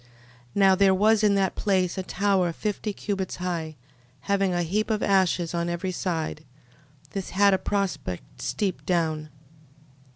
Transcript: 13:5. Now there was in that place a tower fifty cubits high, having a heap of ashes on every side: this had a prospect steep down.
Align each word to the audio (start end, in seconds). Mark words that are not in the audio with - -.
13:5. 0.03 0.07
Now 0.55 0.73
there 0.73 0.95
was 0.95 1.23
in 1.23 1.35
that 1.35 1.53
place 1.53 1.95
a 1.95 2.01
tower 2.01 2.51
fifty 2.51 2.91
cubits 2.91 3.35
high, 3.35 3.75
having 4.21 4.51
a 4.51 4.63
heap 4.63 4.89
of 4.89 5.03
ashes 5.03 5.53
on 5.53 5.69
every 5.69 5.91
side: 5.91 6.43
this 7.11 7.29
had 7.29 7.53
a 7.53 7.59
prospect 7.59 8.41
steep 8.41 8.83
down. 8.87 9.29